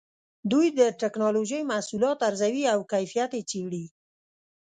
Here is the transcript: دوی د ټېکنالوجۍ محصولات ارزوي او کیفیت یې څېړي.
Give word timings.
دوی 0.51 0.67
د 0.79 0.81
ټېکنالوجۍ 1.01 1.61
محصولات 1.71 2.19
ارزوي 2.27 2.63
او 2.73 2.79
کیفیت 2.91 3.31
یې 3.37 3.41
څېړي. 3.49 3.85